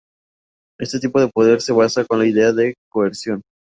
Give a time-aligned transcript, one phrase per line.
[0.79, 3.43] Este tipo de poder se basa en la idea de coerción.